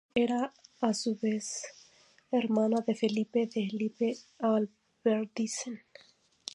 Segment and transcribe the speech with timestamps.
[0.15, 0.51] Isabel era
[0.81, 1.61] a su vez
[2.31, 5.79] hermana de Felipe de Lippe-Alverdissen.